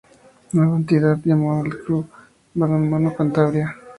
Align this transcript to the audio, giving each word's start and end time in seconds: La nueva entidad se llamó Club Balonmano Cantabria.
La 0.53 0.63
nueva 0.63 0.77
entidad 0.77 1.15
se 1.17 1.29
llamó 1.29 1.61
Club 1.61 2.09
Balonmano 2.55 3.13
Cantabria. 3.15 3.75